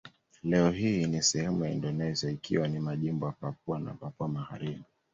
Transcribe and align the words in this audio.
Leo 0.43 0.69
hii 0.71 1.05
ni 1.07 1.21
sehemu 1.23 1.65
ya 1.65 1.71
Indonesia 1.71 2.29
ikiwa 2.31 2.67
ni 2.67 2.79
majimbo 2.79 3.25
ya 3.25 3.31
Papua 3.31 3.79
na 3.79 3.93
Papua 3.93 4.27
Magharibi. 4.27 4.83